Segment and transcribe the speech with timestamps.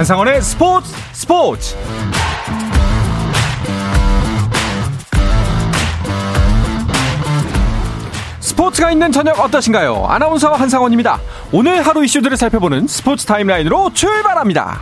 [0.00, 1.76] 한상원의 스포츠 스포츠
[8.40, 10.06] 스포츠가 있는 저녁 어떠신가요?
[10.08, 11.20] 아나운서 한상원입니다.
[11.52, 14.80] 오늘 하루 이슈들을 살펴보는 스포츠 타임라인으로 출발합니다.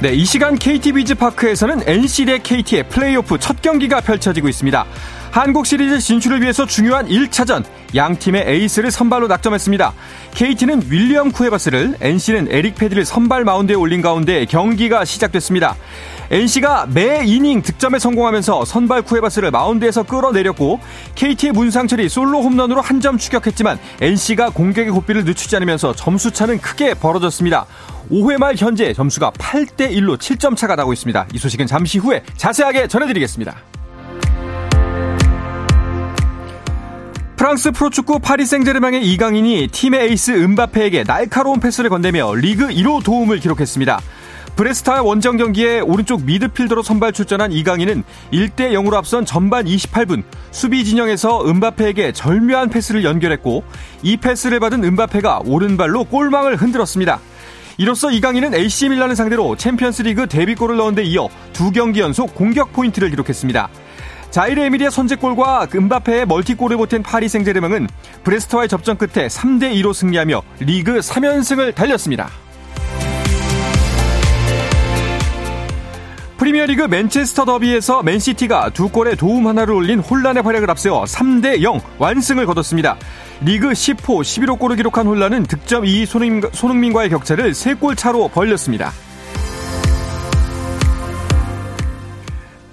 [0.00, 4.86] 네, 이 시간 KT 비즈 파크에서는 NC 대 KT의 플레이오프 첫 경기가 펼쳐지고 있습니다.
[5.30, 7.62] 한국 시리즈 진출을 위해서 중요한 1차전
[7.94, 9.92] 양 팀의 에이스를 선발로 낙점했습니다.
[10.34, 15.76] KT는 윌리엄 쿠에바스를 NC는 에릭 패디를 선발 마운드에 올린 가운데 경기가 시작됐습니다.
[16.32, 20.80] NC가 매 이닝 득점에 성공하면서 선발 쿠에바스를 마운드에서 끌어내렸고
[21.14, 26.92] KT의 문상철이 솔로 홈런으로 한 점 추격했지만 NC가 공격의 고삐를 늦추지 않으면서 점수 차는 크게
[26.92, 27.64] 벌어졌습니다.
[28.10, 31.28] 5회 말 현재 점수가 8대 1로 7점 차가 나고 있습니다.
[31.32, 33.56] 이 소식은 잠시 후에 자세하게 전해드리겠습니다.
[37.40, 43.98] 프랑스 프로축구 파리 생제르맹의 이강인이 팀의 에이스 음바페에게 날카로운 패스를 건네며 리그 1호 도움을 기록했습니다.
[44.56, 51.48] 브레스트와의 원정 경기에 오른쪽 미드필더로 선발 출전한 이강인은 1대 0으로 앞선 전반 28분 수비 진영에서
[51.48, 53.64] 음바페에게 절묘한 패스를 연결했고
[54.02, 57.20] 이 패스를 받은 음바페가 오른발로 골망을 흔들었습니다.
[57.78, 63.08] 이로써 이강인은 AC 밀란을 상대로 챔피언스리그 데뷔골을 넣은 데 이어 두 경기 연속 공격 포인트를
[63.08, 63.70] 기록했습니다.
[64.30, 67.88] 자이르 에미리의 선제골과 음바페의 멀티골을 보탠 파리 생제르맹은
[68.22, 72.30] 브레스트와의 접전 끝에 3대 2로 승리하며 리그 3연승을 달렸습니다.
[76.36, 82.46] 프리미어리그 맨체스터 더비에서 맨시티가 두 골에 도움 하나를 올린 홀란의 활약을 앞세워 3대 0 완승을
[82.46, 82.96] 거뒀습니다.
[83.42, 86.06] 리그 10호 11호 골을 기록한 홀란은 득점 2위
[86.52, 88.90] 손흥민, 과의 격차를 3골 차로 벌렸습니다.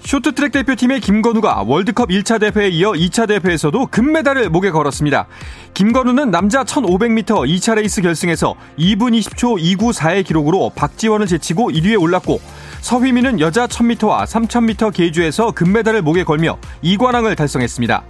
[0.08, 5.26] 쇼트트랙 대표팀의 김건우가 월드컵 1차 대회에 이어 2차 대회에서도 금메달을 목에 걸었습니다.
[5.74, 12.40] 김건우는 남자 1500m 2차 레이스 결승에서 2분 20초 294의 기록으로 박지원을 제치고 1위에 올랐고
[12.80, 18.02] 서휘민은 여자 1000m와 3000m 계주에서 금메달을 목에 걸며 2관왕을 달성했습니다.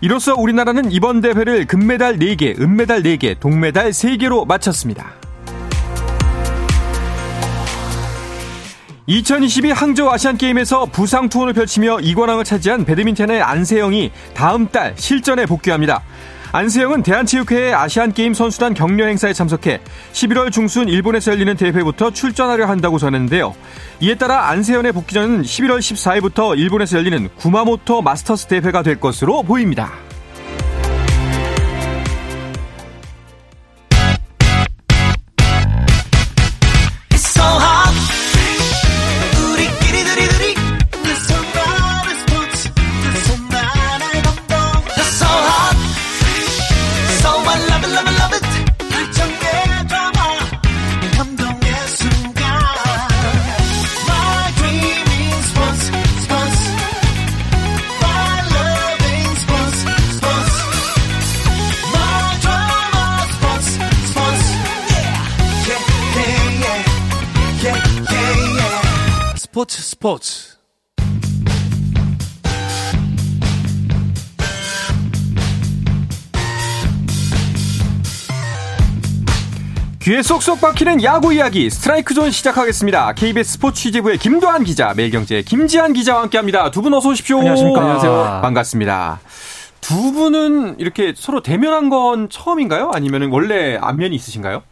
[0.00, 5.25] 이로써 우리나라는 이번 대회를 금메달 4개, 은메달 4개, 동메달 3개로 마쳤습니다.
[9.06, 16.02] 2022 항저우 아시안게임에서 부상 투혼을 펼치며 이관왕을 차지한 배드민턴의 안세영이 다음 달 실전에 복귀합니다.
[16.50, 19.80] 안세영은 대한체육회의 아시안게임 선수단 격려 행사에 참석해
[20.12, 23.54] 11월 중순 일본에서 열리는 대회부터 출전하려 한다고 전했는데요.
[24.00, 30.05] 이에 따라 안세영의 복귀전은 11월 14일부터 일본에서 열리는 구마모토 마스터스 대회가 될 것으로 보입니다.
[69.56, 70.56] 스포츠 스포츠
[80.02, 83.14] 귀에 쏙쏙 박히는 야구 이야기 스트라이크 존 시작하겠습니다.
[83.14, 86.70] KBS 스포츠 취재부의 김도한 기자, 매일경제 김지한 기자와 함께합니다.
[86.70, 87.38] 두 분 어서 오십시오.
[87.38, 87.80] 안녕하십니까.
[87.80, 88.40] 안녕하세요.
[88.42, 89.20] 반갑습니다.
[89.80, 92.90] 두 분은 이렇게 서로 대면한 건 처음인가요?
[92.94, 94.62] 아니면 원래 안면이 있으신가요?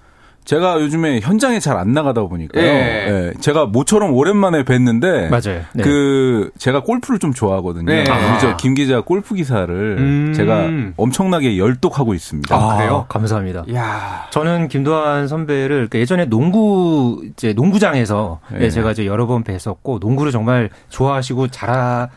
[0.44, 2.64] 제가 요즘에 현장에 잘 안 나가다 보니까요.
[2.64, 2.68] 예.
[2.68, 3.32] 예.
[3.40, 5.62] 제가 모처럼 오랜만에 뵀는데 맞아요.
[5.72, 5.82] 네.
[5.82, 7.84] 그 제가 골프를 좀 좋아하거든요.
[7.92, 8.04] 네.
[8.08, 8.56] 아.
[8.56, 10.32] 김 기자 골프 기사를 음.
[10.36, 12.54] 제가 엄청나게 열독하고 있습니다.
[12.54, 13.06] 아, 그래요?
[13.08, 13.64] 감사합니다.
[13.74, 14.26] 야.
[14.30, 18.70] 저는 김도환 선배를 그러니까 예전에 농구 이제 농구장에서 네.
[18.70, 22.08] 제가 이제 여러 번 뵀었고 농구를 정말 좋아하시고 잘하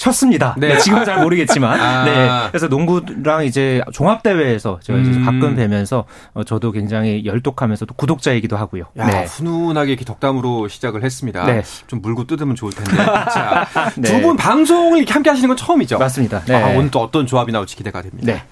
[0.00, 0.54] 셨습니다.
[0.56, 0.78] 네.
[0.78, 1.78] 지금은 잘 모르겠지만.
[1.78, 2.04] 아.
[2.04, 2.48] 네.
[2.48, 5.24] 그래서 농구랑 이제 종합 대회에서 제가 이제 음.
[5.26, 8.84] 가끔 뵈면서 어, 저도 굉장히 열독함 하면서도 구독자이기도 하고요.
[8.96, 9.24] 야, 네.
[9.26, 11.44] 훈훈하게 이렇게 덕담으로 시작을 했습니다.
[11.44, 11.62] 네.
[11.86, 12.96] 좀 물고 뜯으면 좋을 텐데.
[13.30, 13.66] 자,
[13.96, 14.10] 네.
[14.10, 15.98] 두분 방송을 이렇게 함께 하시는 건 처음이죠?
[15.98, 16.40] 맞습니다.
[16.46, 16.54] 네.
[16.54, 18.32] 아, 오늘 또 어떤 조합이 나올지 기대가 됩니다.
[18.32, 18.42] 네.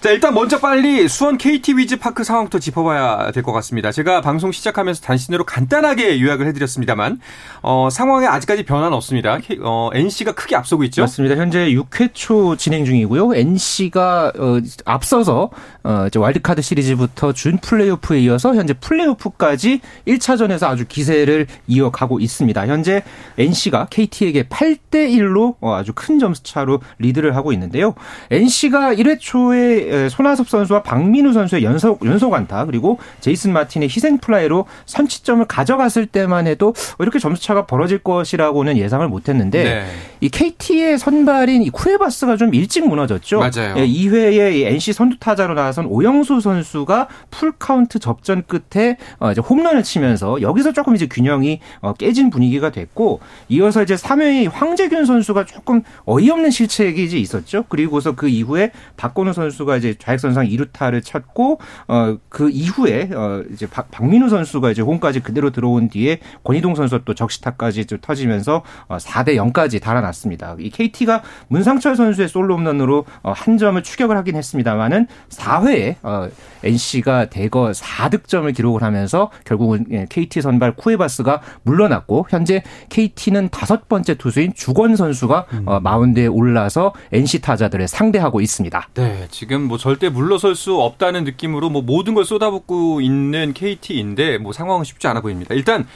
[0.00, 3.90] 자, 일단 먼저 빨리 수원 KT 위즈파크 상황부터 짚어봐야 될 것 같습니다.
[3.90, 7.18] 제가 방송 시작하면서 단신으로 간단하게 요약을 해드렸습니다만,
[7.62, 9.38] 어, 상황에 아직까지 변화는 없습니다.
[9.62, 11.02] 어, NC가 크게 앞서고 있죠?
[11.02, 11.34] 맞습니다.
[11.36, 13.34] 현재 6회 초 진행 중이고요.
[13.34, 15.50] NC가 어, 앞서서
[15.82, 22.66] 어, 와일드카드 시리즈부터 준 플레이오프에 이어서 현재 플레이오프까지 1차전에서 아주 기세를 이어가고 있습니다.
[22.68, 23.02] 현재
[23.36, 27.94] NC가 KT에게 8대 1로 어, 아주 큰 점수 차로 리드를 하고 있는데요.
[28.30, 34.18] NC가 1회 초에 2회에 손아섭 선수와 박민우 선수의 연속 연속 안타 그리고 제이슨 마틴의 희생
[34.18, 39.86] 플라이로 선취점을 가져갔을 때만 해도 이렇게 점수 차가 벌어질 것이라고는 예상을 못했는데 네.
[40.20, 43.38] 이 KT의 선발인 이 쿠에바스가 좀 일찍 무너졌죠.
[43.38, 43.74] 맞아요.
[43.76, 50.40] 2회에 NC 선두 타자로 나선 오영수 선수가 풀 카운트 접전 끝에 어, 이제 홈런을 치면서
[50.42, 56.50] 여기서 조금 이제 균형이 어, 깨진 분위기가 됐고 이어서 이제 3회에 황재균 선수가 조금 어이없는
[56.50, 57.64] 실책이 이제 있었죠.
[57.68, 63.90] 그리고서 그 이후에 박건우 선수가 이제 좌익선상 2루타를 쳤고 어 그 이후에 어 이제 박,
[63.90, 69.34] 박민우 선수가 이제 홈까지 그대로 들어온 뒤에 권희동 선수 또 적시타까지 좀 터지면서 어 4대
[69.36, 70.56] 0까지 달아났습니다.
[70.58, 76.28] 이 KT가 문상철 선수의 솔로 홈런으로 어 한 점을 추격을 하긴 했습니다만은 4회에 어
[76.64, 84.14] NC가 대거 4득점을 기록을 하면서 결국은 KT 예, 선발 쿠에바스가 물러났고 현재 KT는 다섯 번째
[84.14, 85.62] 투수인 주권 선수가 음.
[85.66, 88.88] 어, 마운드에 올라서 NC 타자들을 상대하고 있습니다.
[88.94, 94.52] 네, 지금 뭐 절대 물러설 수 없다는 느낌으로 뭐 모든 걸 쏟아붓고 있는 KT인데 뭐
[94.52, 95.54] 상황은 쉽지 않아 보입니다.
[95.54, 95.86] 일단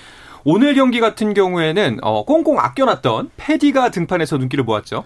[0.45, 5.05] 오늘 경기 같은 경우에는 어, 꽁꽁 아껴놨던 패디가 등판해서 눈길을 모았죠.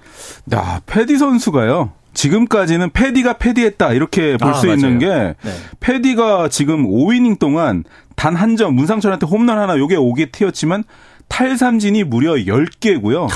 [0.55, 1.93] 야, 패디 선수가요.
[2.15, 5.07] 지금까지는 패디가 패디했다 이렇게 볼수 아, 있는 게
[5.43, 5.53] 네.
[5.81, 7.85] 패디가 지금 5이닝 동안
[8.17, 10.85] 단 한 점 문상철한테 홈런 하나 요게 5개 튀었지만
[11.29, 13.29] 탈삼진이 무려 10개고요.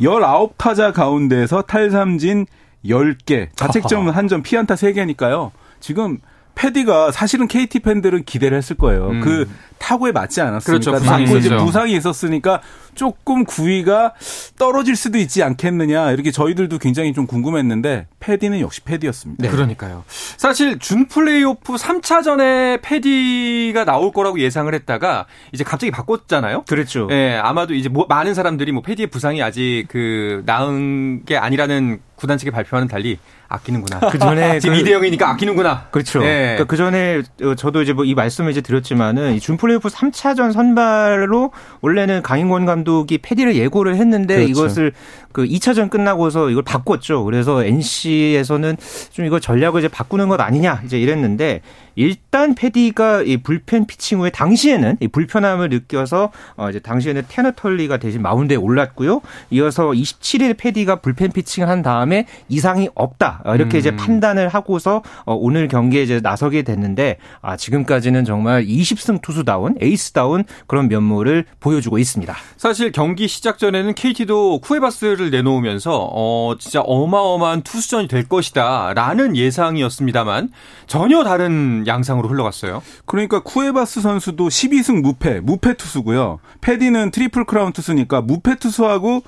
[0.00, 2.46] 19타자 가운데서 탈삼진
[2.84, 3.48] 10개.
[3.54, 5.50] 자책점은 한 점, 피안타 3개니까요.
[5.80, 6.18] 지금
[6.58, 9.10] 패디가 사실은 KT 팬들은 기대를 했을 거예요.
[9.10, 9.20] 음.
[9.20, 9.48] 그
[9.78, 10.90] 타구에 맞지 않았습니까?
[10.90, 11.00] 그렇죠.
[11.00, 12.60] 부상이, 이제 부상이 있었으니까
[12.96, 14.14] 조금 구위가
[14.58, 19.40] 떨어질 수도 있지 않겠느냐 이렇게 저희들도 굉장히 좀 궁금했는데 패디는 역시 패디였습니다.
[19.40, 19.48] 네.
[19.50, 20.02] 그러니까요.
[20.08, 26.64] 사실 준 플레이오프 3차전에 패디가 나올 거라고 예상을 했다가 이제 갑자기 바꿨잖아요.
[26.68, 27.06] 그렇죠.
[27.12, 32.36] 예, 아마도 이제 뭐 많은 사람들이 뭐 패디의 부상이 아직 그 나은 게 아니라는 구단
[32.36, 33.18] 측의 발표와는 달리
[33.48, 34.00] 아끼는구나.
[34.10, 35.86] 그 전에 지금 그, 2대 0이니까 아끼는구나.
[35.90, 36.20] 그렇죠.
[36.20, 36.56] 네.
[36.56, 37.22] 그러니까 그 전에
[37.56, 43.54] 저도 이제 뭐 이 말씀을 이제 드렸지만은 이 준플레이오프 3차전 선발로 원래는 강인권 감독이 패디를
[43.56, 44.50] 예고를 했는데 그렇죠.
[44.50, 44.92] 이것을
[45.32, 47.24] 그 2차전 끝나고서 이걸 바꿨죠.
[47.24, 48.76] 그래서 NC에서는
[49.10, 51.60] 좀 이거 전략을 이제 바꾸는 것 아니냐 이제 이랬는데
[51.96, 57.98] 일단 패디가 이 불펜 피칭 후에 당시에는 이 불편함을 느껴서 어 이제 당시에는 테너 털리가
[57.98, 59.20] 대신 마운드에 올랐고요.
[59.50, 62.07] 이어서 27일 패디가 불펜 피칭을 한 다음에
[62.48, 63.78] 이상이 없다 이렇게 음.
[63.78, 70.44] 이제 판단을 하고서 어 오늘 경기에 이제 나서게 됐는데 아 지금까지는 정말 20승 투수다운 에이스다운
[70.66, 72.34] 그런 면모를 보여주고 있습니다.
[72.56, 80.50] 사실 경기 시작 전에는 KT도 쿠에바스를 내놓으면서 어 진짜 어마어마한 투수전이 될 것이다라는 예상이었습니다만
[80.86, 82.82] 전혀 다른 양상으로 흘러갔어요.
[83.06, 86.38] 그러니까 쿠에바스 선수도 12승 무패, 무패 투수고요.
[86.60, 89.22] 페디는 트리플 크라운 투수니까 무패 투수하고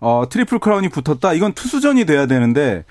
[0.00, 1.32] 어, 트리플 크라운이 붙었다.
[1.32, 2.84] 이건 투수전이 돼야 되는데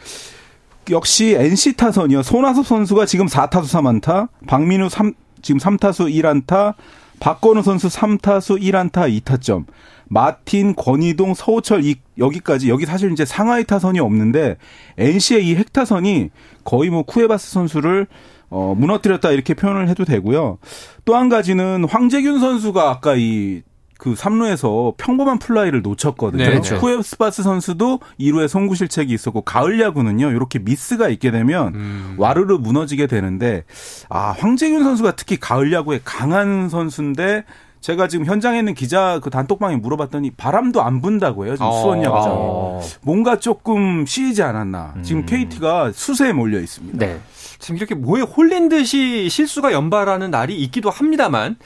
[0.90, 2.24] 역시 NC 타선이요.
[2.24, 3.63] 손아섭 선수가 지금 4타수
[4.02, 6.74] 3안타, 박민우 3 지금 3타수 1안타,
[7.19, 9.66] 박건우 선수 3타수 1안타 2타점.
[10.07, 14.58] 마틴, 권희동, 서호철 이 여기까지 여기 사실 이제 상하위 타선이 없는데
[14.98, 16.30] NC의 이 핵타선이
[16.63, 18.06] 거의 뭐 쿠에바스 선수를
[18.51, 20.60] 어, 무너뜨렸다 이렇게 표현을 해도 되고요.
[21.06, 23.63] 또 한 가지는 황재균 선수가 아까 이
[23.98, 26.44] 그 3루에서 평범한 플라이를 놓쳤거든요.
[26.44, 26.80] 네, 그렇죠.
[26.80, 30.32] 쿠에바스 선수도 2루에 송구 실책이 있었고 가을 야구는요.
[30.32, 32.16] 이렇게 미스가 있게 되면 음.
[32.18, 33.64] 와르르 무너지게 되는데
[34.10, 37.46] 아, 황재균 선수가 특히 가을 야구에 강한 선수인데
[37.86, 41.54] 제가 지금 현장에 있는 기자 그 단톡방에 물어봤더니 바람도 안 분다고 해요.
[41.56, 41.82] 지금 어.
[41.82, 42.32] 수원 야구장.
[42.34, 42.82] 어.
[43.04, 44.96] 뭔가 조금 쉬지 않았나.
[45.04, 45.25] 지금 음.
[45.28, 46.98] KT가 수세에 몰려 있습니다.
[46.98, 47.20] 네.
[47.60, 51.58] 지금 이렇게 뭐에 홀린 듯이 실수가 연발하는 날이 있기도 합니다만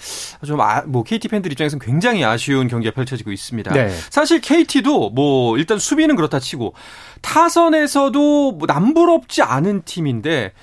[0.45, 3.71] 좀 아, 뭐 KT 팬들 입장에서는 굉장히 아쉬운 경기가 펼쳐지고 있습니다.
[3.71, 3.89] 네.
[4.09, 6.73] 사실 KT도 뭐 일단 수비는 그렇다 치고
[7.21, 10.53] 타선에서도 뭐 남부럽지 않은 팀인데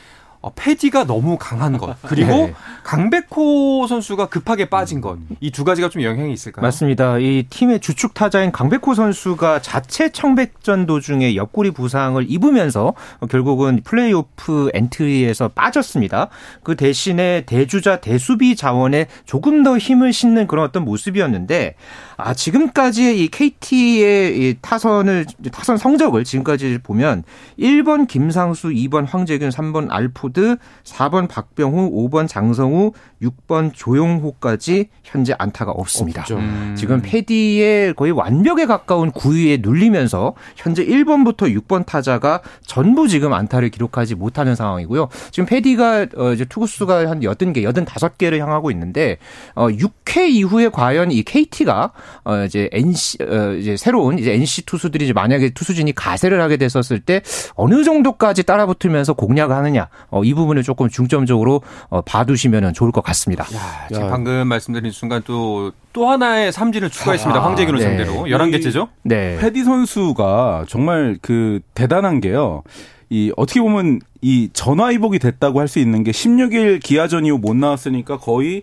[0.46, 2.54] 어, 패디가 너무 강한 것 그리고 네.
[2.84, 6.62] 강백호 선수가 급하게 빠진 것 이 두 가지가 좀 영향이 있을까요?
[6.62, 7.18] 맞습니다.
[7.18, 12.94] 이 팀의 주축 타자인 강백호 선수가 자체 청백전 도중에 옆구리 부상을 입으면서
[13.30, 16.28] 결국은 플레이오프 엔트리에서 빠졌습니다.
[16.62, 21.74] 그 대신에 대주자 대수비 자원에 조금 더 힘을 싣는 그런 어떤 모습이었는데
[22.16, 27.24] 아 지금까지 이 KT의 이 타선을 타선 성적을 지금까지 보면
[27.58, 32.92] 1번 김상수, 2번 황재균, 3번 알포 알포드, 4번 박병호, 5번 장성우,
[33.22, 36.24] 6번 조용호까지 현재 안타가 없습니다.
[36.32, 36.74] 음.
[36.76, 44.14] 지금 패디의 거의 완벽에 가까운 9위에 눌리면서 현재 1번부터 6번 타자가 전부 지금 안타를 기록하지
[44.14, 45.08] 못하는 상황이고요.
[45.30, 49.18] 지금 패디가 어 이제 투구수가 한 80개, 85개를 향하고 있는데
[49.54, 51.92] 어 6회 이후에 과연 이 KT가
[52.24, 57.00] 어 이제 NC 어 이제 새로운 이제 NC 투수들이 이제 만약에 투수진이 가세를 하게 됐었을
[57.00, 57.22] 때
[57.54, 63.44] 어느 정도까지 따라붙으면서 공략하느냐 어, 이 부분을 조금 중점적으로 어, 봐두시면 좋을 것 같습니다.
[63.54, 64.08] 야, 야.
[64.08, 67.40] 방금 말씀드린 순간 또, 또 하나의 삼진을 추가했습니다.
[67.40, 67.84] 아, 황재균을 네.
[67.84, 68.12] 상대로.
[68.24, 68.88] 11개째죠?
[69.02, 69.36] 네.
[69.40, 72.62] 패디 선수가 정말 그 대단한 게요.
[73.08, 78.18] 이 어떻게 보면 이 전화위복이 됐다고 할 수 있는 게 16일 기아전 이후 못 나왔으니까
[78.18, 78.62] 거의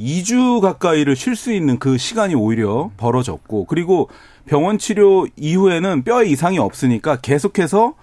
[0.00, 4.08] 2주 가까이를 쉴 수 있는 그 시간이 오히려 벌어졌고 그리고
[4.46, 7.94] 병원 치료 이후에는 뼈에 이상이 없으니까 계속해서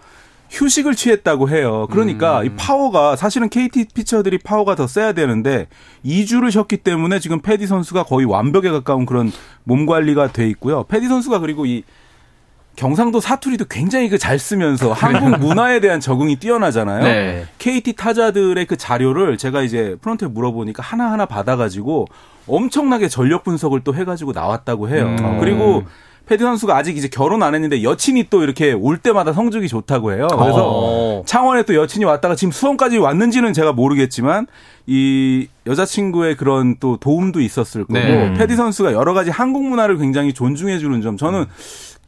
[0.50, 1.88] 휴식을 취했다고 해요.
[1.90, 2.46] 그러니까 음.
[2.46, 5.68] 이 파워가 사실은 KT 피처들이 파워가 더 세야 되는데
[6.06, 9.32] 2주를 쉬었기 때문에 지금 패디 선수가 거의 완벽에 가까운 그런
[9.64, 10.84] 몸 관리가 돼 있고요.
[10.84, 11.84] 패디 선수가 그리고 이
[12.76, 17.04] 경상도 사투리도 굉장히 그 잘 쓰면서 한국 문화에 대한 적응이 뛰어나잖아요.
[17.04, 17.46] 네.
[17.58, 22.08] KT 타자들의 그 자료를 제가 이제 프런트에 물어보니까 하나하나 받아가지고
[22.48, 25.16] 엄청나게 전력 분석을 또 해가지고 나왔다고 해요.
[25.20, 25.40] 음.
[25.40, 25.84] 그리고
[26.26, 30.28] 패디 선수가 아직 이제 결혼 안 했는데 여친이 또 이렇게 올 때마다 성적이 좋다고 해요.
[30.32, 31.24] 그래서 어.
[31.26, 34.48] 창원에 또 여친이 왔다가 지금 수원까지 왔는지는 제가 모르겠지만
[34.88, 38.34] 이 여자친구의 그런 또 도움도 있었을 거고 네.
[38.36, 41.46] 패디 선수가 여러 가지 한국 문화를 굉장히 존중해 주는 점 저는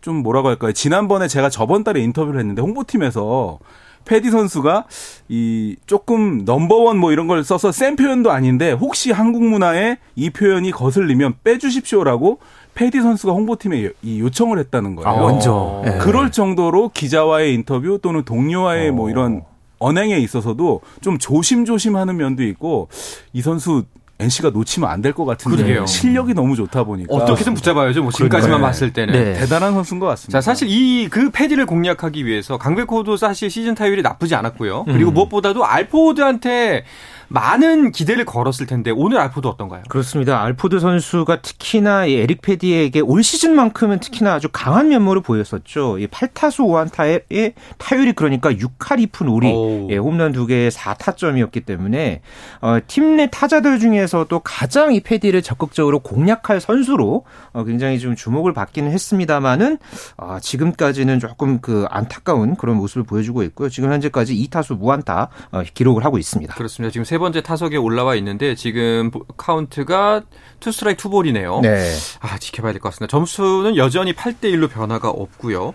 [0.06, 0.72] 좀 뭐라고 할까요?
[0.72, 3.58] 지난번에 제가 저번 달에 인터뷰를 했는데 홍보팀에서
[4.06, 4.84] 패디 선수가
[5.30, 10.70] 이 조금 넘버원 뭐 이런 걸 써서 센 표현도 아닌데 혹시 한국 문화에 이 표현이
[10.70, 12.38] 거슬리면 빼주십시오라고
[12.76, 15.10] 페디 선수가 홍보팀에 이 요청을 했다는 거예요.
[15.10, 15.82] 아, 먼저.
[15.84, 15.98] 네.
[15.98, 18.94] 그럴 정도로 기자와의 인터뷰 또는 동료와의 어.
[18.94, 19.42] 뭐 이런
[19.80, 22.90] 언행에 있어서도 좀 조심조심 하는 면도 있고
[23.34, 23.86] 이 선수
[24.18, 25.86] NC가 놓치면 안 될 것 같은데 그러게요.
[25.86, 28.02] 실력이 너무 좋다 보니까 어떻게든 붙잡아야죠.
[28.02, 28.66] 뭐 지금까지만 네.
[28.66, 29.34] 봤을 때는 네.
[29.40, 30.38] 대단한 선수인 것 같습니다.
[30.40, 34.86] 자, 사실 이 그 페디를 공략하기 위해서 강백호도 사실 시즌 타율이 나쁘지 않았고요.
[34.86, 35.14] 그리고 음.
[35.14, 36.86] 무엇보다도 알포드한테
[37.30, 39.84] 많은 기대를 걸었을 텐데 오늘 알포드 어떤가요?
[39.90, 40.42] 그렇습니다.
[40.44, 45.98] 알포드 선수가 특히나 에릭 페디에게 올 시즌만큼은 특히나 아주 강한 면모를 보였었죠.
[46.00, 52.22] 이 8타수 5안타의 타율이 그러니까 6할 2푼 5리, 예, 홈런 2개의 4타점이었기 때문에
[52.62, 58.52] 어, 팀 내 타자들 중에서도 가장 이 페디를 적극적으로 공략할 선수로 어, 굉장히 좀 주목을
[58.54, 59.78] 받기는 했습니다만은
[60.18, 63.70] 어, 지금까지는 조금 그 안타까운 그런 모습을 보여주고 있고요.
[63.70, 66.56] 지금 현재까지 2타수 무안타 어, 기록을 하고 있습니다.
[66.56, 66.92] 그렇습니다.
[66.92, 70.24] 지금 세 번째 타석에 올라와 있는데 지금 카운트가
[70.60, 71.60] 투 스트라이크 투 볼이네요.
[71.62, 71.92] 네.
[72.22, 73.12] 아, 지켜봐야 될 것 같습니다.
[73.12, 75.74] 점수는 여전히 8대 1로 변화가 없고요.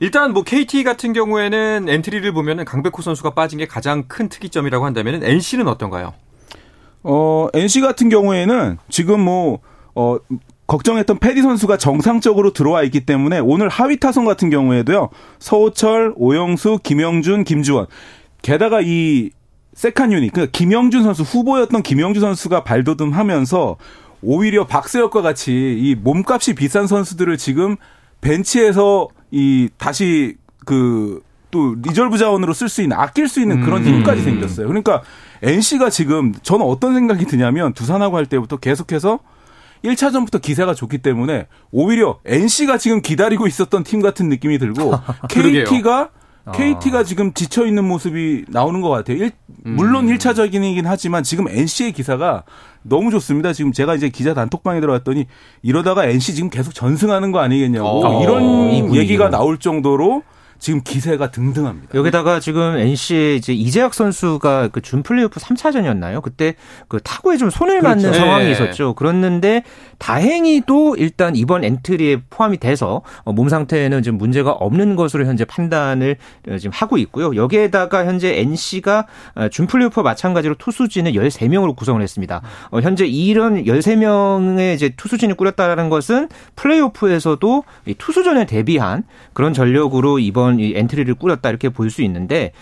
[0.00, 5.22] 일단 뭐 KT 같은 경우에는 엔트리를 보면은 강백호 선수가 빠진 게 가장 큰 특이점이라고 한다면
[5.22, 6.14] NC는 어떤가요?
[7.02, 9.58] 어, NC 같은 경우에는 지금 뭐
[9.94, 10.16] 어,
[10.66, 15.10] 걱정했던 페디 선수가 정상적으로 들어와 있기 때문에 오늘 하위 타선 같은 경우에도요.
[15.40, 17.86] 서호철, 오영수, 김형준, 김주원.
[18.42, 19.30] 게다가 이
[19.74, 23.76] second unit, 그 김형준 선수 후보였던 김형준 선수가 발돋움하면서
[24.22, 27.76] 오히려 박세혁과 같이 이 몸값이 비싼 선수들을 지금
[28.20, 30.36] 벤치에서 이 다시
[30.66, 33.94] 그 또 reserve 자원으로 쓸 수 있는 아낄 수 있는 그런 음.
[33.94, 34.66] 힘까지 생겼어요.
[34.66, 35.02] 그러니까
[35.42, 39.20] NC가 지금 저는 어떤 생각이 드냐면 두산하고 할 때부터 계속해서
[39.84, 44.92] 1차전부터 기세가 좋기 때문에 오히려 NC가 지금 기다리고 있었던 팀 같은 느낌이 들고
[45.28, 46.10] KT가
[46.52, 47.04] KT가 아.
[47.04, 49.16] 지금 지쳐 있는 모습이 나오는 것 같아요.
[49.16, 50.14] 일, 물론 음.
[50.14, 52.44] 1차적이긴 하지만 지금 NC의 기사가
[52.82, 53.52] 너무 좋습니다.
[53.52, 55.26] 지금 제가 이제 기자 단톡방에 들어갔더니
[55.62, 58.22] 이러다가 NC 지금 계속 전승하는 거 아니겠냐고 어.
[58.22, 60.22] 이런 얘기가 나올 정도로
[60.60, 61.94] 지금 기세가 등등합니다.
[61.98, 66.20] 여기다가 지금 NC의 이제 이재학 선수가 그 준 플레이오프 3차전이었나요?
[66.20, 66.54] 그때
[66.88, 68.08] 그 타구에 좀 손을 그렇죠.
[68.08, 68.50] 맞는 상황이 네.
[68.50, 68.94] 있었죠.
[68.94, 69.62] 그랬는데
[69.98, 76.16] 다행히도 일단 이번 엔트리에 포함이 돼서 어, 몸 상태에는 지금 문제가 없는 것으로 현재 판단을
[76.48, 77.36] 어, 지금 하고 있고요.
[77.36, 82.42] 여기에다가 현재 NC가 어, 준 플레이오프 마찬가지로 투수진을 13명으로 구성을 했습니다.
[82.82, 87.64] 현재 이런 13명의 이제 투수진을 꾸렸다는 것은 플레이오프에서도
[87.98, 92.52] 투수전에 대비한 그런 전력으로 이번 이 엔트리를 꾸렸다 이렇게 볼 수 있는데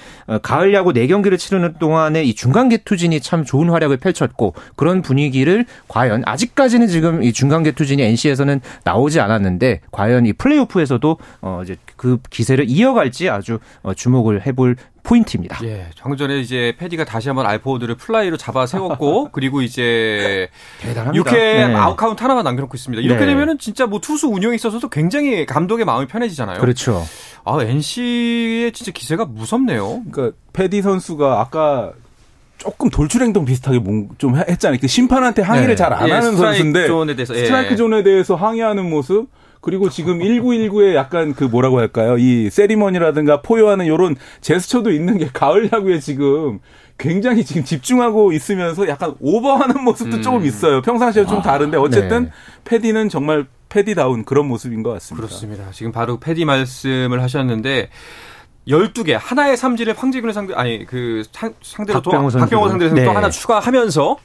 [0.42, 6.22] 가을 야구 4경기를 치르는 동안에 이 중간 계투진이 참 좋은 활약을 펼쳤고 그런 분위기를 과연
[6.24, 12.66] 아직까지는 지금 이 중간 계투진이 NC에서는 나오지 않았는데 과연 이 플레이오프에서도 어 이제 그 기세를
[12.68, 14.76] 이어갈지 아주 어 주목을 해볼
[15.08, 15.58] 포인트입니다.
[15.64, 20.50] 예, 방금 전에 이제 페디가 다시 한번 알포드를 플라이로 잡아 세웠고 그리고 이제
[20.80, 21.30] 대단합니다.
[21.30, 21.74] 6회 네.
[21.74, 23.02] 아웃 카운트 하나만 남겨놓고 있습니다.
[23.02, 23.26] 이렇게 네.
[23.26, 26.60] 되면은 진짜 뭐 투수 운영에 있어서도 굉장히 감독의 마음이 편해지잖아요.
[26.60, 27.06] 그렇죠.
[27.44, 30.02] 아 NC의 진짜 기세가 무섭네요.
[30.10, 31.92] 그러니까 페디 선수가 아까
[32.58, 33.80] 조금 돌출 행동 비슷하게
[34.18, 34.78] 좀 했잖아요.
[34.78, 35.76] 그 심판한테 항의를 네.
[35.76, 37.44] 잘 안 예, 하는 선수인데 존에 대해서, 예.
[37.44, 39.28] 스트라이크 존에 대해서 항의하는 모습
[39.68, 42.16] 그리고 지금 1구 1구에 약간 그 뭐라고 할까요?
[42.16, 46.58] 이 세리머니라든가 포효하는 요런 제스처도 있는 게 가을 야구에 지금
[46.96, 50.22] 굉장히 지금 집중하고 있으면서 약간 오버하는 모습도 음.
[50.22, 50.80] 조금 있어요.
[50.80, 52.30] 평상시에 좀 아, 다른데 어쨌든 네.
[52.64, 55.26] 패디는 정말 패디다운 그런 모습인 것 같습니다.
[55.26, 55.70] 그렇습니다.
[55.70, 57.90] 지금 바로 패디 말씀을 하셨는데
[58.68, 61.24] 12개 하나의 삼진을 황재균을 상대 아니 그
[61.60, 63.04] 상대로 박병호, 또 박병호 상대로 네.
[63.04, 64.16] 또 하나 추가하면서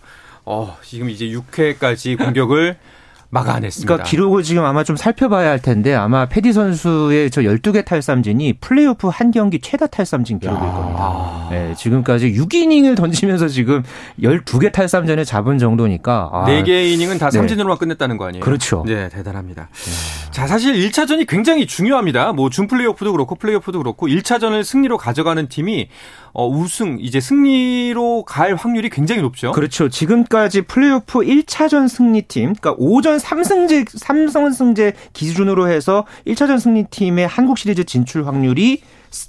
[0.45, 2.77] 어 지금 이제 6회까지 공격을
[3.33, 3.87] 막아냈습니다.
[3.87, 9.07] 그러니까 기록을 지금 아마 좀 살펴봐야 할 텐데 아마 패디 선수의 저 12개 탈삼진이 플레이오프
[9.07, 11.47] 한 경기 최다 탈삼진 기록일 겁니다.
[11.49, 13.83] 네, 지금까지 6이닝을 던지면서 지금
[14.21, 17.79] 12개 탈삼진을 잡은 정도니까 아, 4개 이닝은 다 삼진으로만 네.
[17.79, 18.43] 끝냈다는 거 아니에요?
[18.43, 18.83] 그렇죠.
[18.85, 19.67] 네, 대단합니다.
[19.73, 20.31] 네.
[20.31, 22.31] 자, 사실 1차전이 굉장히 중요합니다.
[22.33, 25.89] 뭐 준 플레이오프도 그렇고 플레이오프도 그렇고 1차전을 승리로 가져가는 팀이
[26.33, 29.51] 어, 우승 이제 승리로 갈 확률이 굉장히 높죠.
[29.51, 29.89] 그렇죠.
[29.89, 38.25] 지금까지 플레이오프 1차전 승리팀, 그러니까 오전 3승제 3승제 기준으로 해서 1차전 승리팀의 한국 시리즈 진출
[38.25, 38.81] 확률이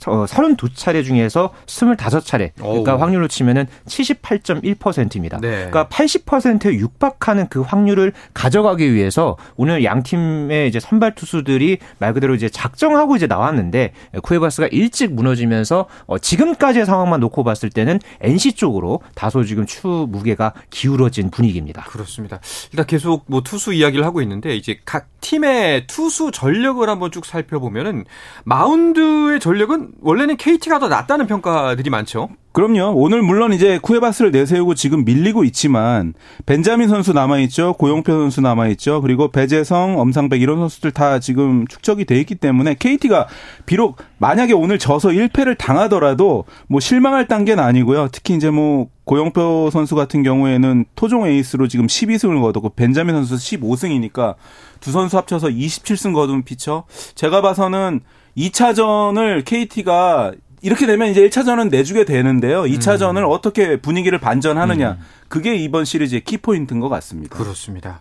[0.06, 2.50] 어, 32차례 중에서 25차례.
[2.56, 2.98] 그러니까 오.
[2.98, 5.38] 확률로 치면은 78.1%입니다.
[5.40, 5.68] 네.
[5.70, 12.34] 그러니까 80%에 육박하는 그 확률을 가져가기 위해서 오늘 양 팀의 이제 선발 투수들이 말 그대로
[12.34, 19.00] 이제 작정하고 이제 나왔는데 쿠에바스가 일찍 무너지면서 어, 지금까지의 상황만 놓고 봤을 때는 NC 쪽으로
[19.14, 21.82] 다소 지금 추 무게가 기울어진 분위기입니다.
[21.84, 22.40] 그렇습니다.
[22.72, 28.04] 일단 계속 뭐 투수 이야기를 하고 있는데 이제 각 팀의 투수 전력을 한번 쭉 살펴보면은
[28.44, 32.28] 마운드의 전력은 전력은 원래는 KT가 더 낫다는 평가들이 많죠.
[32.52, 32.92] 그럼요.
[32.94, 36.14] 오늘 물론 이제 쿠에바스를 내세우고 지금 밀리고 있지만
[36.46, 37.72] 벤자민 선수 남아 있죠.
[37.74, 39.00] 고용표 선수 남아 있죠.
[39.00, 43.26] 그리고 배재성, 엄상백 이런 선수들 다 지금 축적이 돼 있기 때문에 KT가
[43.66, 48.08] 비록 만약에 오늘 져서 1패를 당하더라도 뭐 실망할 단계는 아니고요.
[48.12, 54.36] 특히 이제 뭐 고용표 선수 같은 경우에는 토종 에이스로 지금 12승을 거뒀고 벤자민 선수 15승이니까
[54.80, 56.84] 두 선수 합쳐서 27승 거둔 피처.
[57.16, 58.00] 제가 봐서는
[58.36, 62.62] 2차전을 KT가 이렇게 되면 이제 1차전은 내주게 되는데요.
[62.62, 63.24] 2차전을 음.
[63.30, 64.92] 어떻게 분위기를 반전하느냐.
[64.92, 64.98] 음.
[65.28, 67.36] 그게 이번 시리즈의 키포인트인 것 같습니다.
[67.36, 68.00] 그렇습니다.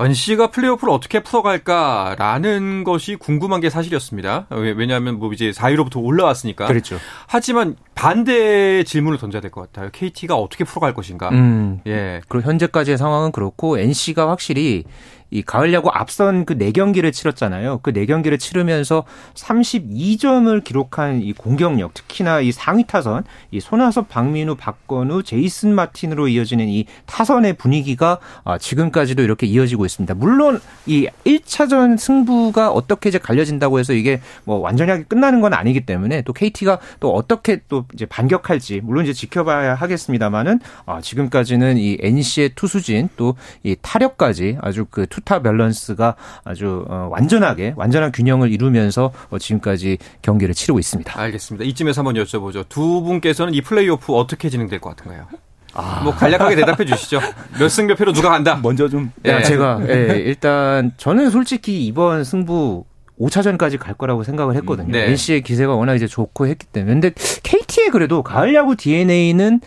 [0.00, 4.46] NC가 플레이오프를 어떻게 풀어갈까라는 것이 궁금한 게 사실이었습니다.
[4.50, 6.66] 왜냐하면 뭐 이제 4위로부터 올라왔으니까.
[6.66, 6.96] 그렇죠.
[7.26, 9.90] 하지만 반대 질문을 던져야 될 것 같아요.
[9.92, 11.28] KT가 어떻게 풀어갈 것인가.
[11.30, 11.80] 음.
[11.86, 12.22] 예.
[12.28, 14.84] 그리고 현재까지의 상황은 그렇고 NC가 확실히
[15.30, 17.78] 이 가을 야구 앞선 그 네 경기를 치렀잖아요.
[17.82, 24.56] 그 네 경기를 치르면서 32점을 기록한 이 공격력, 특히나 이 상위 타선, 이 손아섭, 박민우,
[24.56, 30.14] 박건우, 제이슨 마틴으로 이어지는 이 타선의 분위기가 아, 지금까지도 이렇게 이어지고 있습니다.
[30.14, 36.22] 물론 이 1차전 승부가 어떻게 이제 갈려진다고 해서 이게 뭐 완전하게 끝나는 건 아니기 때문에
[36.22, 42.50] 또 KT가 또 어떻게 또 이제 반격할지 물론 이제 지켜봐야 하겠습니다만은 아, 지금까지는 이 NC의
[42.54, 49.38] 투수진 또 이 타력까지 아주 그 투타 밸런스가 아주 어, 완전하게 완전한 균형을 이루면서 어,
[49.38, 51.18] 지금까지 경기를 치르고 있습니다.
[51.20, 51.64] 알겠습니다.
[51.64, 52.68] 이쯤에서 한번 여쭤보죠.
[52.68, 55.26] 두 분께서는 이 플레이오프 어떻게 진행될 것 같은가요?
[55.72, 56.00] 아.
[56.02, 57.20] 뭐 간략하게 대답해 주시죠.
[57.60, 58.58] 몇 승 몇 패로 누가 간다.
[58.60, 59.12] 먼저 좀.
[59.24, 59.40] 예.
[59.42, 62.84] 제가 예, 일단 저는 솔직히 이번 승부
[63.20, 64.90] 5차전까지 갈 거라고 생각을 했거든요.
[64.90, 65.08] 네.
[65.10, 66.92] NC의 기세가 워낙 이제 좋고 했기 때문에.
[66.94, 67.10] 근데
[67.42, 69.60] KT의 그래도 가을 야구 DNA는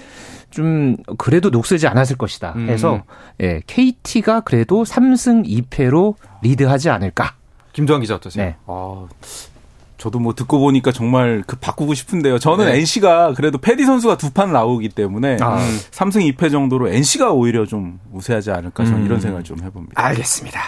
[0.53, 3.01] 좀 그래도 녹슬지 않았을 것이다 해서 음.
[3.41, 6.13] 예, KT가 그래도 3승 2패로
[6.43, 7.33] 리드하지 않을까.
[7.73, 8.45] 김도환 기자 어떠세요?
[8.45, 8.55] 네.
[8.67, 9.07] 아,
[9.97, 12.37] 저도 뭐 듣고 보니까 정말 그 바꾸고 싶은데요.
[12.37, 12.77] 저는 네.
[12.77, 15.57] NC가 그래도 패디 선수가 두 판 나오기 때문에 아.
[15.91, 19.05] 3승 2패 정도로 NC가 오히려 좀 우세하지 않을까 저는 음.
[19.05, 19.93] 이런 생각을 좀 해봅니다.
[20.05, 20.59] 알겠습니다.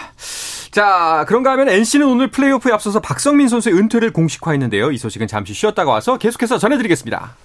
[0.72, 4.90] 자, 그런가 하면 NC는 오늘 플레이오프에 앞서서 박성민 선수의 은퇴를 공식화했는데요.
[4.90, 7.36] 이 소식은 잠시 쉬었다가 와서 계속해서 전해드리겠습니다.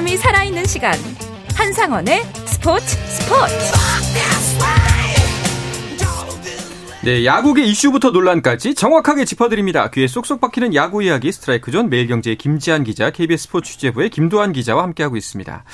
[0.00, 0.94] 짜릿함이 살아있는 시간
[1.54, 3.54] 한상원의 스포츠 스포츠
[7.02, 9.90] 네, 야구계 이슈부터 논란까지 정확하게 짚어드립니다.
[9.90, 14.82] 귀에 쏙쏙 박히는 야구 이야기 스트라이크 존 매일경제의 김지한 기자, KBS 스포츠 취재부의 김도환 기자와
[14.82, 15.64] 함께하고 있습니다.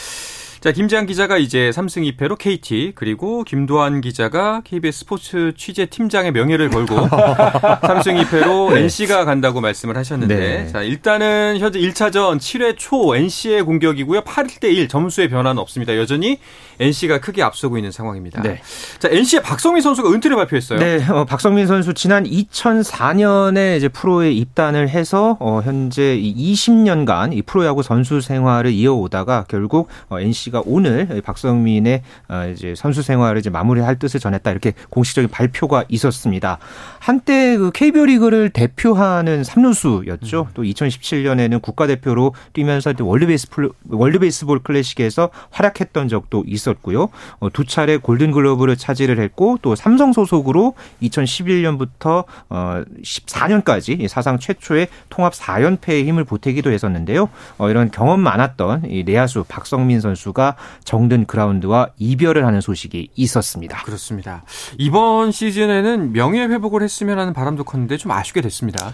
[0.67, 6.71] 자, 김지한 기자가 이제 3승 2패로 KT 그리고 김도환 기자가 KBS 스포츠 취재 팀장의 명예를
[6.71, 8.81] 걸고 3승 2패로 네.
[8.81, 10.67] NC가 간다고 말씀을 하셨는데 네.
[10.67, 14.23] 자, 일단은 현재 1차전 7회 초 NC의 공격이고요.
[14.23, 15.97] 8대 1 점수의 변화는 없습니다.
[15.97, 16.41] 여전히
[16.81, 18.43] NC가 크게 앞서고 있는 상황입니다.
[18.43, 18.61] 네.
[18.99, 20.81] 자, NC의 박석민 선수가 은퇴를 발표했어요.
[20.81, 27.85] 네, 어, 박석민 선수 지난 2004년에 이제 프로에 입단을 해서 어, 현재 20년간 이 프로야구
[27.85, 34.21] 선수 생활을 이어오다가 결국 어, NC가 오늘 박석민의 어, 이제 선수 생활을 이제 마무리할 뜻을
[34.21, 36.59] 전했다 이렇게 공식적인 발표가 있었습니다.
[36.99, 40.41] 한때 그 KBO 리그를 대표하는 삼루수였죠.
[40.49, 40.53] 음.
[40.55, 47.09] 또 2017년에는 국가대표로 뛰면서 월드 베이스볼 월드 베이스볼 클래식에서 활약했던 적도 있었고요.
[47.41, 54.89] 어, 두 차례 골든 글러브를 차지를 했고 또 삼성 소속으로 2011년부터 어 14년까지 사상 최초의
[55.09, 57.29] 통합 4연패의 힘을 보태기도 했었는데요.
[57.59, 60.46] 어 이런 경험 많았던 이 내야수 박성민 선수가
[60.85, 63.83] 정든 그라운드와 이별을 하는 소식이 있었습니다.
[63.83, 64.45] 그렇습니다.
[64.79, 68.93] 이번 시즌에는 명예 회복을 했으면 하는 바람도 컸는데 좀 아쉽게 됐습니다.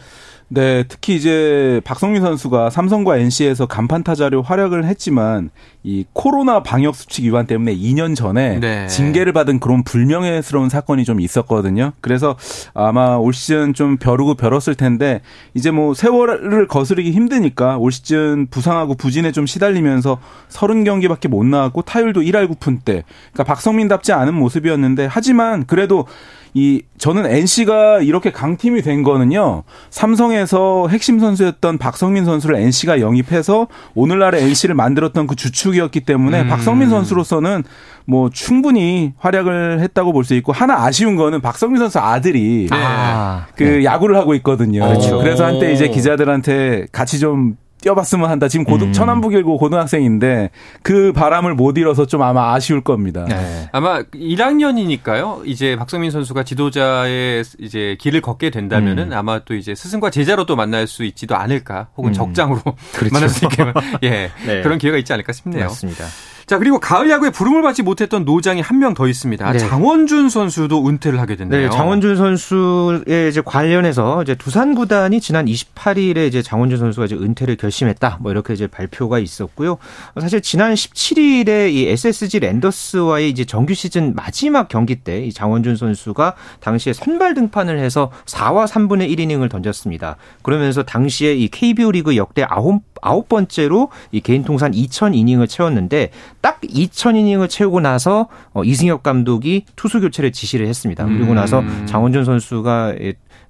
[0.54, 5.48] 네, 특히 이제 박성민 선수가 삼성과 NC에서 간판 타자로 활약을 했지만
[5.82, 8.86] 이 코로나 방역 수칙 위반 때문에 2년 전에 네.
[8.86, 11.92] 징계를 받은 그런 불명예스러운 사건이 좀 있었거든요.
[12.02, 12.36] 그래서
[12.74, 15.22] 아마 올 시즌 좀 벼르고 벼렀을 텐데
[15.54, 20.18] 이제 뭐 세월을 거스르기 힘드니까 올 시즌 부상하고 부진에 좀 시달리면서
[20.50, 22.84] 30경기밖에 못 나왔고 타율도 1할 9푼대.
[23.32, 26.06] 그러니까 박성민답지 않은 모습이었는데 하지만 그래도
[26.54, 29.62] 이 저는 NC가 이렇게 강팀이 된 거는요.
[29.90, 36.48] 삼성에서 핵심 선수였던 박성민 선수를 NC가 영입해서 오늘날의 NC를 만들었던 그 주축이었기 때문에 음.
[36.48, 37.64] 박성민 선수로서는
[38.04, 43.64] 뭐 충분히 활약을 했다고 볼 수 있고 하나 아쉬운 거는 박성민 선수 아들이 아, 그
[43.64, 43.84] 네.
[43.84, 44.86] 야구를 하고 있거든요.
[44.86, 45.18] 그렇죠.
[45.18, 48.48] 그래서 한때 이제 기자들한테 같이 좀 뛰어봤으면 한다.
[48.48, 48.92] 지금 고등 음.
[48.92, 50.50] 천안북일고 고등학생인데
[50.82, 53.26] 그 바람을 못 잃어서 좀 아마 아쉬울 겁니다.
[53.28, 53.68] 네.
[53.72, 55.42] 아마 1학년이니까요.
[55.46, 59.12] 이제 박성민 선수가 지도자의 이제 길을 걷게 된다면은 음.
[59.12, 61.88] 아마 또 이제 스승과 제자로 또 만날 수 있지도 않을까.
[61.96, 62.14] 혹은 음.
[62.14, 62.60] 적장으로
[62.94, 63.12] 그렇죠.
[63.12, 63.64] 만날 수 있게
[64.04, 64.62] 예 네.
[64.62, 65.64] 그런 기회가 있지 않을까 싶네요.
[65.64, 66.04] 맞습니다.
[66.46, 69.52] 자, 그리고 가을 야구에 부름을 받지 못했던 노장이 한 명 더 있습니다.
[69.52, 69.58] 네.
[69.58, 71.60] 장원준 선수도 은퇴를 하게 됐네요.
[71.62, 77.56] 네, 장원준 선수에 이제 관련해서 이제 두산 구단이 지난 28일에 이제 장원준 선수가 이제 은퇴를
[77.56, 78.18] 결심했다.
[78.20, 79.78] 뭐 이렇게 이제 발표가 있었고요.
[80.20, 86.34] 사실 지난 17일에 이 SSG 랜더스와의 이제 정규 시즌 마지막 경기 때 이 장원준 선수가
[86.60, 90.16] 당시에 선발 등판을 해서 4와 3분의 1이닝을 던졌습니다.
[90.42, 96.10] 그러면서 당시에 이 KBO 리그 역대 아홉 아홉 번째로 이 개인 통산 2,000 이닝을 채웠는데
[96.40, 101.04] 딱 2,000이닝을 채우고 나서 어, 이승엽 감독이 투수 교체를 지시를 했습니다.
[101.04, 101.84] 그리고 나서 음.
[101.86, 102.94] 장원준 선수가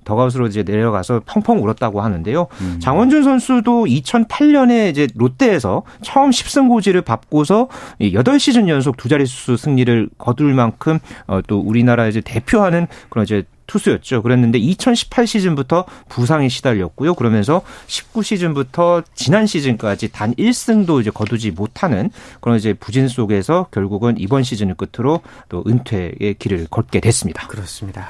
[0.05, 2.47] 더가웃으로 이제 내려가서 펑펑 울었다고 하는데요.
[2.61, 2.81] 음.
[2.81, 7.69] 장원준 선수도 2008년에 이제 롯데에서 처음 10승 고지를 밟고서
[8.01, 14.23] 8시즌 연속 두 자릿수 승리를 거둘 만큼 어, 또 우리나라 이제 대표하는 그런 이제 투수였죠.
[14.23, 17.15] 그랬는데 2018 시즌부터 부상에 시달렸고요.
[17.15, 22.11] 그러면서 19 시즌부터 지난 시즌까지 단 1승도 이제 거두지 못하는
[22.41, 27.47] 그런 이제 부진 속에서 결국은 이번 시즌을 끝으로 또 은퇴의 길을 걷게 됐습니다.
[27.49, 28.09] 그렇습니다.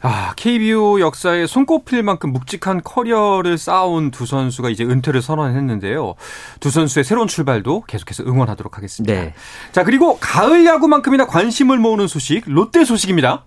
[0.00, 6.14] 아, KBO 역사에 손꼽힐 만큼 묵직한 커리어를 쌓아온 두 선수가 이제 은퇴를 선언했는데요.
[6.60, 9.12] 두 선수의 새로운 출발도 계속해서 응원하도록 하겠습니다.
[9.12, 9.34] 네.
[9.72, 13.44] 자, 그리고 가을 야구만큼이나 관심을 모으는 소식, 롯데 소식입니다.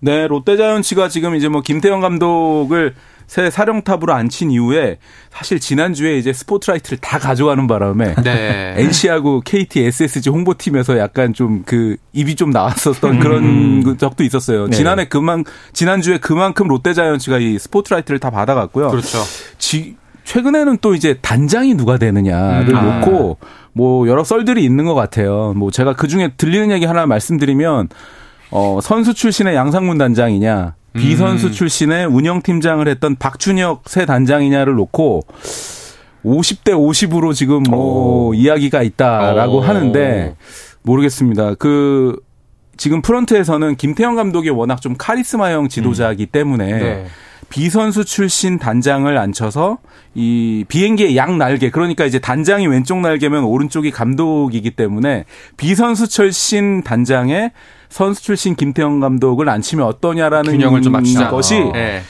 [0.00, 2.94] 네, 롯데자이언츠가 지금 이제 뭐 김태형 감독을
[3.28, 4.98] 새 사령탑으로 앉힌 이후에
[5.30, 8.74] 사실 지난주에 이제 스포트라이트를 다 가져가는 바람에 네.
[8.82, 13.82] NC하고 KT, SSG 홍보팀에서 약간 좀 그 입이 좀 나왔었던 그런 음.
[13.82, 14.68] 그 적도 있었어요.
[14.68, 14.76] 네.
[14.76, 18.88] 지난해 그만 지난주에 그만큼 롯데자이언츠가 이 스포트라이트를 다 받아갔고요.
[18.88, 19.18] 그렇죠.
[19.58, 23.00] 지, 최근에는 또 이제 단장이 누가 되느냐를 음.
[23.00, 23.36] 놓고
[23.74, 25.52] 뭐 여러 썰들이 있는 것 같아요.
[25.54, 27.90] 뭐 제가 그 중에 들리는 얘기 하나 말씀드리면
[28.50, 31.52] 어, 선수 출신의 양상문 단장이냐, 비선수 음.
[31.52, 35.22] 출신의 운영팀장을 했던 박준혁 새 단장이냐를 놓고
[36.24, 38.34] 50대 50으로 지금 뭐 오.
[38.34, 39.60] 이야기가 있다라고 오.
[39.60, 40.34] 하는데
[40.82, 41.54] 모르겠습니다.
[41.54, 42.16] 그
[42.76, 46.32] 지금 프런트에서는 김태형 감독이 워낙 좀 카리스마형 지도자이기 음.
[46.32, 47.06] 때문에 네.
[47.48, 49.78] 비선수 출신 단장을 앉혀서
[50.14, 55.24] 이 비행기의 양 날개 그러니까 이제 단장이 왼쪽 날개면 오른쪽이 감독이기 때문에
[55.56, 57.52] 비선수 출신 단장에
[57.88, 61.30] 선수 출신 김태형 감독을 앉히면 어떠냐라는 균형을 좀 맞추자.
[61.30, 61.72] 것이 어.
[61.72, 62.02] 네.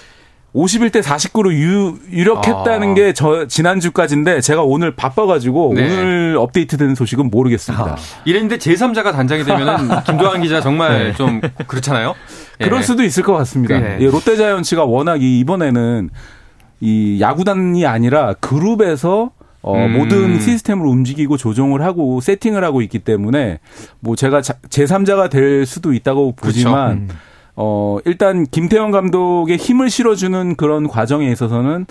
[0.54, 2.94] 51대 49로 유, 유력했다는 아.
[2.94, 5.84] 게저 지난주까지인데 제가 오늘 바빠가지고 네.
[5.84, 7.84] 오늘 업데이트되는 소식은 모르겠습니다.
[7.84, 7.96] 아.
[8.24, 11.12] 이랬는데 제3자가 단장이 되면은 김도환 기자 정말 네.
[11.14, 12.14] 좀 그렇잖아요.
[12.58, 12.82] 그럴 예.
[12.82, 13.78] 수도 있을 것 같습니다.
[13.78, 13.98] 네.
[14.00, 16.10] 예, 롯데자이언츠가 워낙 이번에는
[16.80, 19.98] 이 야구단이 아니라 그룹에서 어, 음.
[19.98, 23.58] 모든 시스템을 움직이고 조종을 하고 세팅을 하고 있기 때문에
[24.00, 26.92] 뭐 제가 제3자가 될 수도 있다고 보지만.
[26.92, 27.08] 음.
[27.60, 31.86] 어, 일단 김태형 감독의 힘을 실어주는 그런 과정에 있어서는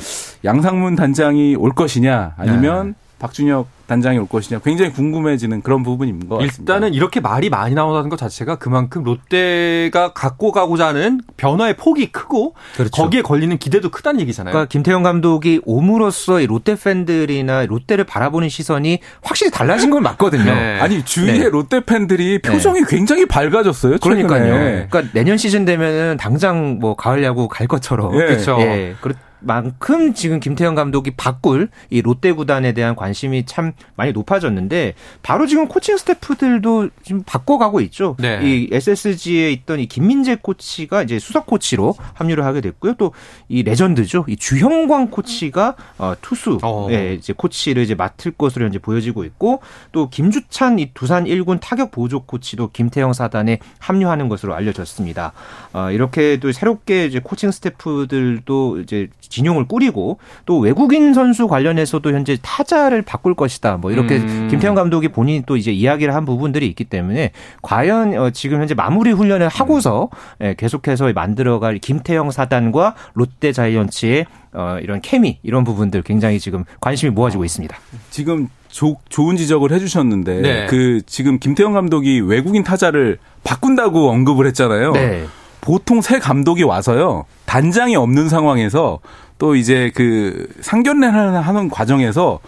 [0.46, 2.94] 양상문 단장이 올 것이냐 아니면 네.
[3.20, 6.60] 박준혁 단장이 올 것이냐 굉장히 궁금해지는 그런 부분인 것 같습니다.
[6.60, 12.54] 일단은 이렇게 말이 많이 나온다는 것 자체가 그만큼 롯데가 갖고 가고자 하는 변화의 폭이 크고
[12.76, 12.92] 그렇죠.
[12.92, 14.52] 거기에 걸리는 기대도 크다는 얘기잖아요.
[14.52, 20.44] 그러니까 김태형 감독이 옴으로써 롯데 팬들이나 롯데를 바라보는 시선이 확실히 달라진 건 맞거든요.
[20.44, 20.80] 네.
[20.80, 21.50] 아니 주위에 네.
[21.50, 22.52] 롯데 팬들이 네.
[22.52, 22.86] 표정이 네.
[22.90, 23.98] 굉장히 밝아졌어요.
[24.00, 24.24] 최근에.
[24.24, 24.88] 그러니까요.
[24.90, 28.14] 그러니까 내년 시즌 되면은 당장 뭐 가을 야구 갈 것처럼.
[28.16, 28.26] 예.
[28.26, 28.58] 그렇죠.
[28.60, 28.96] 예.
[29.40, 35.68] 만큼 지금 김태형 감독이 바꿀 이 롯데 구단에 대한 관심이 참 많이 높아졌는데 바로 지금
[35.68, 38.16] 코칭 스태프들도 지금 바꿔가고 있죠.
[38.20, 38.40] 네.
[38.44, 42.96] 이 SSG에 있던 이 김민재 코치가 이제 수석 코치로 합류를 하게 됐고요.
[42.96, 43.12] 또
[43.50, 44.26] 이 레전드죠.
[44.28, 46.88] 이 주형광 코치가 어, 투수 어.
[46.92, 51.92] 예, 이제 코치를 이제 맡을 것으로 현재 보여지고 있고 또 김주찬 이 두산 1군 타격
[51.92, 55.34] 보조 코치도 김태형 사단에 합류하는 것으로 알려졌습니다.
[55.74, 62.38] 어, 이렇게 또 새롭게 이제 코칭 스태프들도 이제 진용을 꾸리고 또 외국인 선수 관련해서도 현재
[62.42, 63.78] 타자를 바꿀 것이다.
[63.78, 64.48] 뭐 이렇게 음.
[64.50, 69.12] 김태형 감독이 본인이 또 이제 이야기를 한 부분들이 있기 때문에 과연 어, 지금 현재 마무리
[69.12, 70.10] 훈련을 하고서
[70.42, 70.54] 음.
[70.58, 77.46] 계속해서 만들어갈 김태형 사단과 롯데 자이언츠의 어, 이런 케미 이런 부분들 굉장히 지금 관심이 모아지고
[77.46, 77.78] 있습니다.
[78.10, 80.66] 지금 조, 좋은 지적을 해주셨는데 네.
[80.68, 84.92] 그 지금 김태형 감독이 외국인 타자를 바꾼다고 언급을 했잖아요.
[84.92, 85.26] 네.
[85.68, 89.00] 보통 새 감독이 와서요 단장이 없는 상황에서
[89.38, 92.40] 또 이제 그 상견례를 하는 과정에서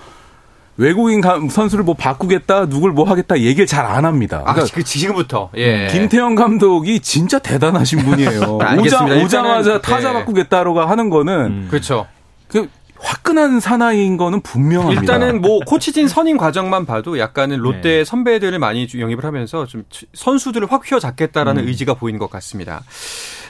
[0.77, 4.43] 외국인 선수를 뭐 바꾸겠다, 누굴 뭐 하겠다 얘기를 잘 안 합니다.
[4.45, 5.49] 아, 그러니까 아, 지금부터.
[5.57, 5.87] 예.
[5.91, 8.59] 김태형 감독이 진짜 대단하신 분이에요.
[8.79, 10.13] 오자, 오자마자 타자 예.
[10.13, 11.67] 바꾸겠다라고 하는 거는 음.
[11.69, 12.07] 그렇죠.
[12.47, 12.69] 그
[13.01, 15.01] 화끈한 사나이인 거는 분명합니다.
[15.01, 18.03] 일단은 뭐 코치진 선임 과정만 봐도 약간은 롯데 네.
[18.03, 19.83] 선배들을 많이 영입을 하면서 좀
[20.13, 21.67] 선수들을 확 휘어잡겠다라는 음.
[21.67, 22.83] 의지가 보이는 것 같습니다.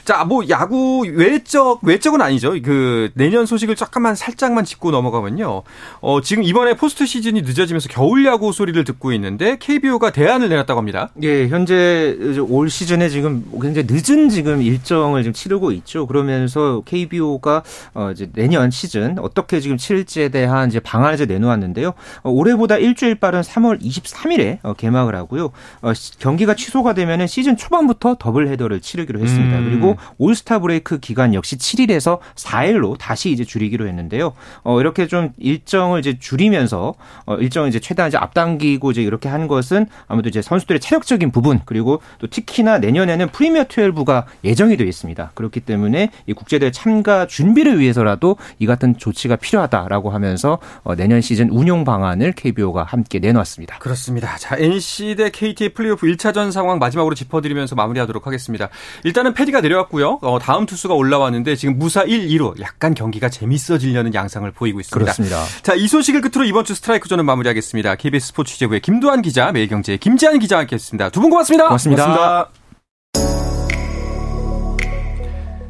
[0.04, 2.54] 자, 뭐 야구 외적 외적은 아니죠.
[2.62, 5.62] 그 내년 소식을 잠깐만 살짝만 짚고 넘어가면요.
[6.00, 11.10] 어, 지금 이번에 포스트 시즌이 늦어지면서 겨울 야구 소리를 듣고 있는데 KBO가 대안을 내놨다고 합니다.
[11.22, 12.16] 예, 현재
[12.48, 16.06] 올 시즌에 지금 굉장히 늦은 지금 일정을 지금 치르고 있죠.
[16.06, 17.62] 그러면서 KBO가
[17.94, 21.92] 어 이제 내년 시즌 어떻게 지금 치를지에 대한 이제 방안을 이제 내놓았는데요.
[22.22, 25.50] 어, 올해보다 일주일 빠른 3월 23일에 어, 개막을 하고요.
[25.82, 29.58] 어, 경기가 취소가 되면은 시즌 초반부터 더블 헤더를 치르기로 했습니다.
[29.58, 29.80] 음.
[29.90, 34.32] 그리고 올스타 브레이크 기간 역시 7일에서 4일로 다시 이제 줄이기로 했는데요.
[34.62, 36.94] 어, 이렇게 좀 일정을 이제 줄이면서
[37.26, 41.60] 어, 일정을 이제 최대한 이제 앞당기고 이제 이렇게 한 것은 아무래도 이제 선수들의 체력적인 부분
[41.64, 45.32] 그리고 또 특히나 내년에는 프리미어 12가 예정이 되어 있습니다.
[45.34, 51.48] 그렇기 때문에 이 국제대회 참가 준비를 위해서라도 이 같은 조치가 필요하다라고 하면서 어, 내년 시즌
[51.50, 53.78] 운용 방안을 KBO가 함께 내놓았습니다.
[53.78, 54.36] 그렇습니다.
[54.36, 58.68] 자, NC 대 KT의 플레이오프 1차전 상황 마지막으로 짚어드리면서 마무리하도록 하겠습니다.
[59.04, 60.18] 일단은 페디가 내려 내려왔고요.
[60.22, 64.98] 어, 다음 투수가 올라왔는데 지금 무사 1, 2로 약간 경기가 재밌어지려는 양상을 보이고 있습니다.
[65.12, 65.44] 그렇습니다.
[65.62, 67.96] 자, 이 소식을 끝으로 이번 주 스트라이크 존은 마무리하겠습니다.
[67.96, 71.10] KBS 스포츠 취재부의 김도환 기자, 매일경제의 김지한 기자와 함께했습니다.
[71.10, 71.64] 두 분 고맙습니다.
[71.64, 72.04] 고맙습니다.
[72.04, 72.50] 고맙습니다.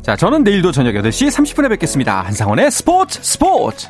[0.03, 2.23] 자, 저는 내일도 저녁 8시 30분에 뵙겠습니다.
[2.23, 3.89] 한상원의 스포츠 스포츠!